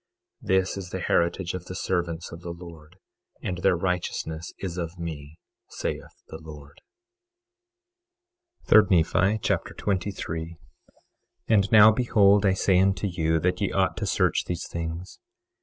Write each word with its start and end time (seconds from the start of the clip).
This 0.41 0.77
is 0.77 0.89
the 0.89 0.99
heritage 0.99 1.53
of 1.53 1.65
the 1.65 1.75
servants 1.75 2.31
of 2.31 2.41
the 2.41 2.49
Lord, 2.49 2.95
and 3.43 3.59
their 3.59 3.77
righteousness 3.77 4.51
is 4.57 4.79
of 4.79 4.97
me, 4.97 5.37
saith 5.69 6.23
the 6.27 6.39
Lord. 6.39 6.81
3 8.65 8.85
Nephi 8.89 9.37
Chapter 9.43 9.75
23 9.75 10.55
23:1 10.55 10.55
And 11.49 11.71
now, 11.71 11.91
behold, 11.91 12.47
I 12.47 12.53
say 12.55 12.79
unto 12.79 13.05
you, 13.05 13.39
that 13.41 13.61
ye 13.61 13.71
ought 13.71 13.95
to 13.97 14.07
search 14.07 14.45
these 14.45 14.67
things. 14.67 15.19